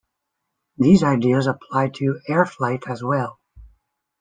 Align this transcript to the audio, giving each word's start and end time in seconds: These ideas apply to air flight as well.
These 0.79 1.03
ideas 1.03 1.45
apply 1.45 1.89
to 1.97 2.21
air 2.27 2.43
flight 2.43 2.85
as 2.87 3.03
well. 3.03 3.39